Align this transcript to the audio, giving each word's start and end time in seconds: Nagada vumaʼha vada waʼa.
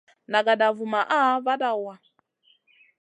Nagada 0.31 0.67
vumaʼha 0.77 1.19
vada 1.45 1.69
waʼa. 1.83 1.95